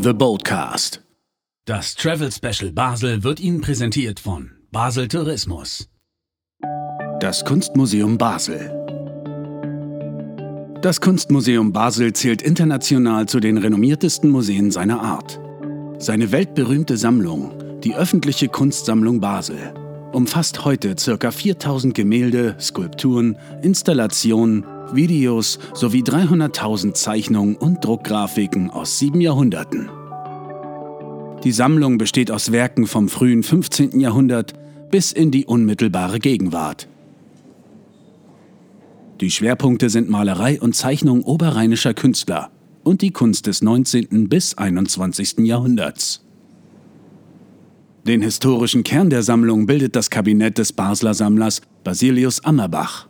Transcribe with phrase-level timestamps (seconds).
[0.00, 1.02] The Boldcast.
[1.64, 5.88] Das Travel Special Basel wird Ihnen präsentiert von Basel Tourismus.
[7.18, 8.70] Das Kunstmuseum Basel.
[10.82, 15.40] Das Kunstmuseum Basel zählt international zu den renommiertesten Museen seiner Art.
[15.98, 19.74] Seine weltberühmte Sammlung, die öffentliche Kunstsammlung Basel,
[20.12, 21.32] umfasst heute ca.
[21.32, 29.88] 4000 Gemälde, Skulpturen, Installationen, Videos sowie 300.000 Zeichnungen und Druckgrafiken aus sieben Jahrhunderten.
[31.44, 34.00] Die Sammlung besteht aus Werken vom frühen 15.
[34.00, 34.54] Jahrhundert
[34.90, 36.88] bis in die unmittelbare Gegenwart.
[39.20, 42.50] Die Schwerpunkte sind Malerei und Zeichnung oberrheinischer Künstler
[42.84, 44.28] und die Kunst des 19.
[44.28, 45.38] bis 21.
[45.38, 46.24] Jahrhunderts.
[48.06, 53.07] Den historischen Kern der Sammlung bildet das Kabinett des Basler Sammlers Basilius Ammerbach.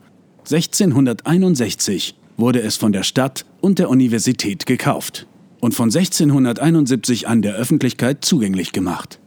[0.50, 5.26] 1661 wurde es von der Stadt und der Universität gekauft
[5.60, 9.18] und von 1671 an der Öffentlichkeit zugänglich gemacht.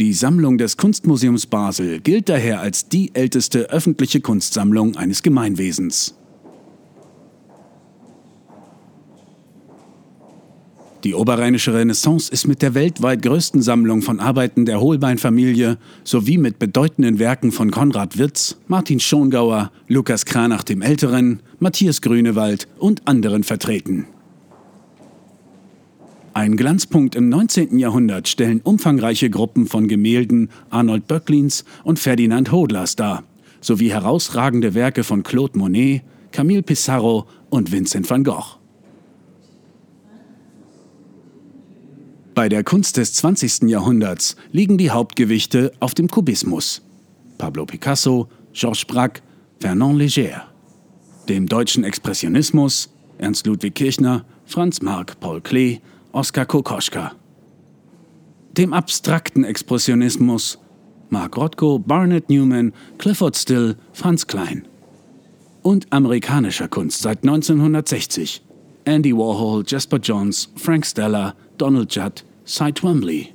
[0.00, 6.14] Die Sammlung des Kunstmuseums Basel gilt daher als die älteste öffentliche Kunstsammlung eines Gemeinwesens.
[11.04, 16.58] Die oberrheinische Renaissance ist mit der weltweit größten Sammlung von Arbeiten der Holbein-Familie sowie mit
[16.58, 23.44] bedeutenden Werken von Konrad Wirz, Martin Schongauer, Lukas Kranach dem Älteren, Matthias Grünewald und anderen
[23.44, 24.06] vertreten.
[26.32, 27.78] Ein Glanzpunkt im 19.
[27.78, 33.24] Jahrhundert stellen umfangreiche Gruppen von Gemälden Arnold Böcklins und Ferdinand Hodlers dar,
[33.60, 36.00] sowie herausragende Werke von Claude Monet,
[36.32, 38.63] Camille Pissarro und Vincent van Gogh.
[42.34, 43.68] Bei der Kunst des 20.
[43.68, 46.82] Jahrhunderts liegen die Hauptgewichte auf dem Kubismus.
[47.38, 49.22] Pablo Picasso, Georges Braque,
[49.60, 50.42] Fernand Léger.
[51.28, 57.12] Dem deutschen Expressionismus, Ernst Ludwig Kirchner, Franz Marc, Paul Klee, Oskar Kokoschka.
[58.58, 60.58] Dem abstrakten Expressionismus,
[61.10, 64.66] Mark Rothko, Barnett Newman, Clifford Still, Franz Klein.
[65.62, 68.42] Und amerikanischer Kunst seit 1960,
[68.86, 73.30] Andy Warhol, Jasper Johns, Frank Stella, Donald Judd, Cy Twombly.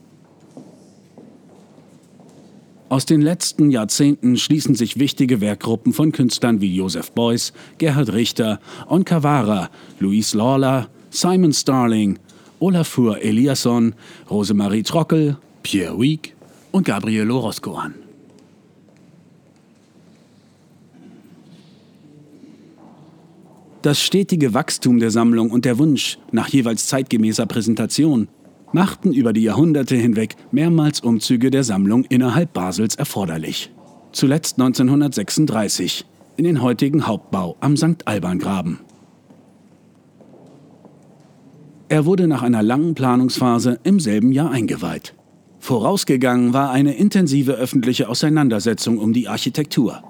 [2.90, 8.60] Aus den letzten Jahrzehnten schließen sich wichtige Werkgruppen von Künstlern wie Joseph Beuys, Gerhard Richter,
[8.88, 12.20] On Cavara, Louise Lawler, Simon Starling,
[12.60, 13.96] Olafur Eliasson,
[14.30, 16.36] Rosemarie Trockel, Pierre Wieck
[16.72, 17.96] und Gabriel Orozco an.
[23.82, 28.28] Das stetige Wachstum der Sammlung und der Wunsch nach jeweils zeitgemäßer Präsentation
[28.74, 33.72] machten über die Jahrhunderte hinweg mehrmals Umzüge der Sammlung innerhalb Basels erforderlich.
[34.12, 36.06] Zuletzt 1936
[36.38, 38.06] in den heutigen Hauptbau am St.
[38.06, 38.80] Alban-Graben.
[41.90, 45.16] Er wurde nach einer langen Planungsphase im selben Jahr eingeweiht.
[45.60, 50.04] Vorausgegangen war eine intensive öffentliche Auseinandersetzung um die Architektur.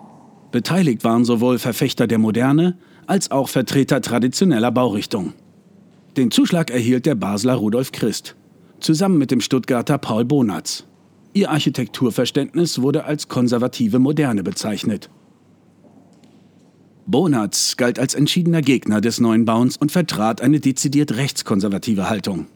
[0.52, 2.78] Beteiligt waren sowohl Verfechter der Moderne
[3.08, 5.34] als auch Vertreter traditioneller Baurichtung.
[6.18, 8.36] Den Zuschlag erhielt der Basler Rudolf Christ,
[8.79, 10.85] zusammen mit dem Stuttgarter Paul Bonatz.
[11.34, 15.09] Ihr Architekturverständnis wurde als konservative Moderne bezeichnet.
[17.06, 22.47] Bonatz galt als entschiedener Gegner des neuen Bauens und vertrat eine dezidiert rechtskonservative Haltung.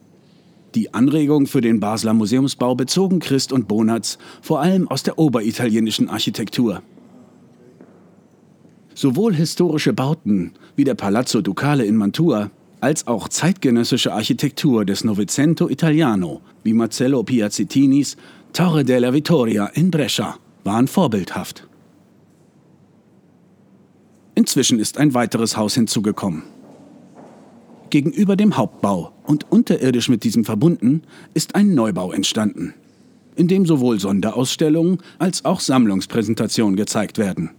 [0.76, 6.10] Die Anregung für den Basler Museumsbau bezogen Christ und Bonatz vor allem aus der oberitalienischen
[6.10, 6.82] Architektur.
[8.96, 12.52] Sowohl historische Bauten wie der Palazzo Ducale in Mantua
[12.84, 18.18] als auch zeitgenössische Architektur des Novecento Italiano wie Marcello Piazzetinis
[18.52, 20.36] Torre della Vittoria in Brescia
[20.66, 21.66] waren vorbildhaft.
[24.36, 26.44] Inzwischen ist ein weiteres Haus hinzugekommen.
[27.90, 32.74] Gegenüber dem Hauptbau und unterirdisch mit diesem verbunden ist ein Neubau entstanden,
[33.38, 37.52] in dem sowohl Sonderausstellungen als auch Sammlungspräsentationen gezeigt werden.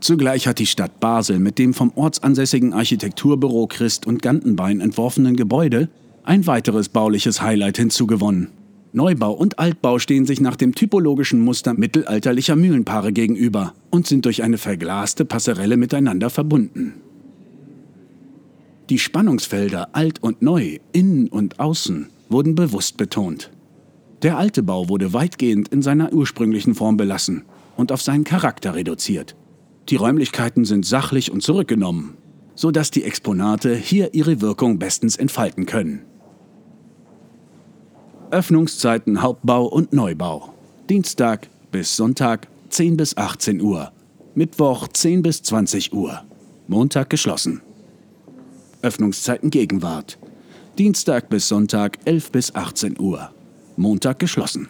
[0.00, 5.90] Zugleich hat die Stadt Basel mit dem vom ortsansässigen Architekturbüro Christ und Gantenbein entworfenen Gebäude
[6.24, 8.48] ein weiteres bauliches Highlight hinzugewonnen.
[8.92, 14.42] Neubau und Altbau stehen sich nach dem typologischen Muster mittelalterlicher Mühlenpaare gegenüber und sind durch
[14.42, 16.94] eine verglaste Passerelle miteinander verbunden.
[18.88, 23.50] Die Spannungsfelder alt und neu, innen und außen wurden bewusst betont.
[24.22, 27.44] Der alte Bau wurde weitgehend in seiner ursprünglichen Form belassen
[27.76, 29.36] und auf seinen Charakter reduziert.
[29.90, 32.16] Die Räumlichkeiten sind sachlich und zurückgenommen,
[32.54, 36.02] sodass die Exponate hier ihre Wirkung bestens entfalten können.
[38.30, 40.54] Öffnungszeiten Hauptbau und Neubau.
[40.88, 43.90] Dienstag bis Sonntag 10 bis 18 Uhr.
[44.36, 46.22] Mittwoch 10 bis 20 Uhr.
[46.68, 47.60] Montag geschlossen.
[48.82, 50.18] Öffnungszeiten Gegenwart.
[50.78, 53.32] Dienstag bis Sonntag 11 bis 18 Uhr.
[53.76, 54.68] Montag geschlossen.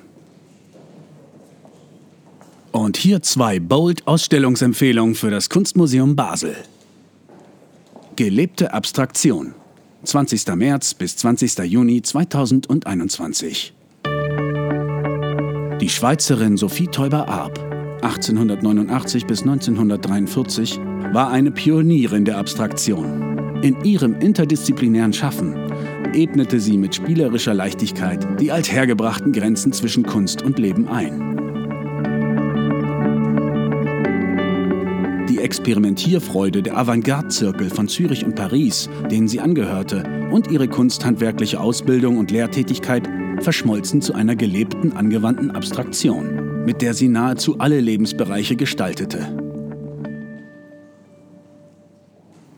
[2.73, 6.55] Und hier zwei Bold-Ausstellungsempfehlungen für das Kunstmuseum Basel.
[8.15, 9.55] Gelebte Abstraktion.
[10.05, 10.47] 20.
[10.55, 11.59] März bis 20.
[11.65, 13.75] Juni 2021.
[15.81, 17.59] Die Schweizerin Sophie Teuber-Arp,
[18.03, 20.79] 1889 bis 1943,
[21.13, 23.63] war eine Pionierin der Abstraktion.
[23.63, 25.57] In ihrem interdisziplinären Schaffen
[26.15, 31.40] ebnete sie mit spielerischer Leichtigkeit die althergebrachten Grenzen zwischen Kunst und Leben ein.
[35.41, 42.19] Die Experimentierfreude der Avantgarde-Zirkel von Zürich und Paris, denen sie angehörte, und ihre kunsthandwerkliche Ausbildung
[42.19, 43.09] und Lehrtätigkeit
[43.41, 49.40] verschmolzen zu einer gelebten, angewandten Abstraktion, mit der sie nahezu alle Lebensbereiche gestaltete.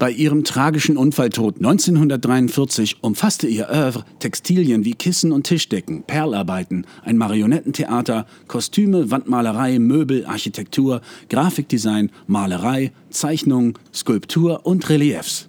[0.02, 7.16] Bei ihrem tragischen Unfalltod 1943 umfasste ihr Oeuvre Textilien wie Kissen und Tischdecken, Perlarbeiten, ein
[7.16, 15.48] Marionettentheater, Kostüme, Wandmalerei, Möbel, Architektur, Grafikdesign, Malerei, Zeichnung, Skulptur und Reliefs.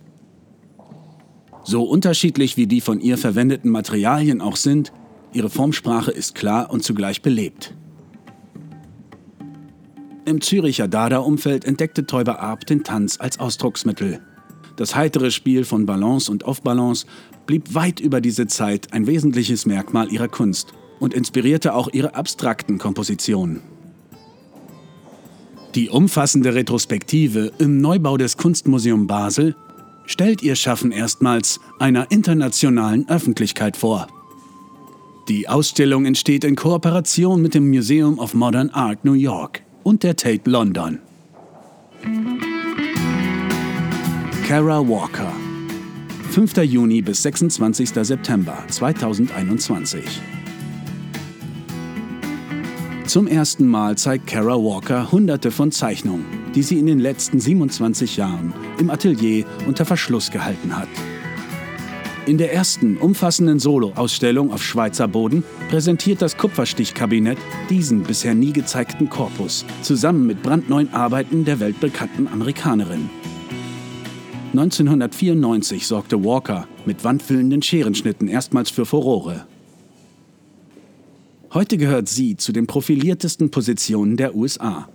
[1.63, 4.93] So unterschiedlich wie die von ihr verwendeten Materialien auch sind,
[5.33, 7.73] ihre Formsprache ist klar und zugleich belebt.
[10.25, 14.21] Im Züricher Dada-Umfeld entdeckte Teuber Arp den Tanz als Ausdrucksmittel.
[14.75, 17.05] Das heitere Spiel von Balance und Off-Balance
[17.45, 22.77] blieb weit über diese Zeit ein wesentliches Merkmal ihrer Kunst und inspirierte auch ihre abstrakten
[22.77, 23.61] Kompositionen.
[25.75, 29.55] Die umfassende Retrospektive im Neubau des Kunstmuseum Basel
[30.05, 34.07] stellt ihr Schaffen erstmals einer internationalen Öffentlichkeit vor.
[35.29, 40.15] Die Ausstellung entsteht in Kooperation mit dem Museum of Modern Art New York und der
[40.15, 40.99] Tate London.
[44.47, 45.31] Kara Walker.
[46.31, 46.57] 5.
[46.57, 47.91] Juni bis 26.
[48.01, 50.03] September 2021.
[53.05, 58.17] Zum ersten Mal zeigt Kara Walker hunderte von Zeichnungen, die sie in den letzten 27
[58.17, 60.89] Jahren im Atelier unter Verschluss gehalten hat.
[62.25, 67.37] In der ersten umfassenden Solo-Ausstellung auf Schweizer Boden präsentiert das Kupferstichkabinett
[67.69, 73.09] diesen bisher nie gezeigten Korpus zusammen mit brandneuen Arbeiten der weltbekannten Amerikanerin
[74.53, 79.47] 1994 sorgte Walker mit wandfüllenden Scherenschnitten erstmals für Furore.
[81.55, 84.87] Heute gehört sie zu den profiliertesten Positionen der USA.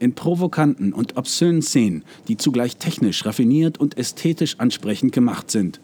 [0.00, 5.80] In provokanten und obszönen Szenen, die zugleich technisch raffiniert und ästhetisch ansprechend gemacht sind,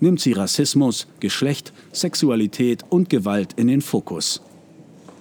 [0.00, 4.42] nimmt sie Rassismus, Geschlecht, Sexualität und Gewalt in den Fokus.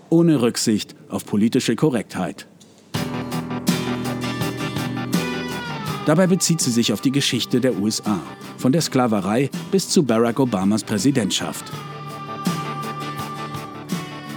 [0.10, 2.48] Ohne Rücksicht auf politische Korrektheit.
[6.06, 8.20] Dabei bezieht sie sich auf die Geschichte der USA,
[8.58, 11.72] von der Sklaverei bis zu Barack Obamas Präsidentschaft.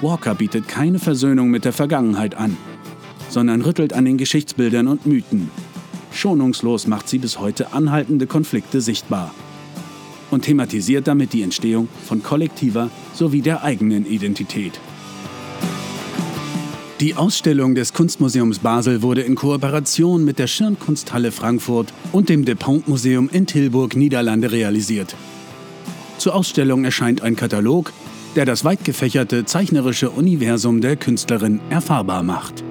[0.00, 2.56] Walker bietet keine Versöhnung mit der Vergangenheit an,
[3.28, 5.50] sondern rüttelt an den Geschichtsbildern und Mythen.
[6.12, 9.34] Schonungslos macht sie bis heute anhaltende Konflikte sichtbar
[10.30, 14.78] und thematisiert damit die Entstehung von kollektiver sowie der eigenen Identität.
[17.00, 22.88] Die Ausstellung des Kunstmuseums Basel wurde in Kooperation mit der Schirnkunsthalle Frankfurt und dem Depont
[22.88, 25.14] Museum in Tilburg, Niederlande realisiert.
[26.16, 27.92] Zur Ausstellung erscheint ein Katalog,
[28.34, 32.65] der das weit gefächerte zeichnerische Universum der Künstlerin erfahrbar macht.